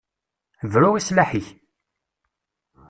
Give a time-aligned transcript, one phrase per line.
[0.71, 1.47] Bru i sslaḥ-ik!